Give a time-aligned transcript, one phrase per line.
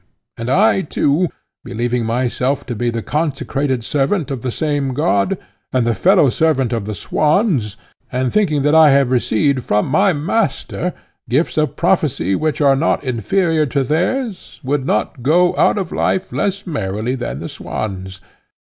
[0.35, 1.27] And I too,
[1.63, 5.37] believing myself to be the consecrated servant of the same God,
[5.71, 7.77] and the fellow servant of the swans,
[8.11, 10.95] and thinking that I have received from my master
[11.29, 16.31] gifts of prophecy which are not inferior to theirs, would not go out of life
[16.33, 18.21] less merrily than the swans.